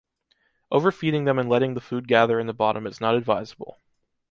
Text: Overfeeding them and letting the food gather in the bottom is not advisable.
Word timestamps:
Overfeeding 0.71 1.25
them 1.25 1.37
and 1.37 1.47
letting 1.47 1.75
the 1.75 1.79
food 1.79 2.07
gather 2.07 2.39
in 2.39 2.47
the 2.47 2.53
bottom 2.55 2.87
is 2.87 2.99
not 2.99 3.13
advisable. 3.13 3.77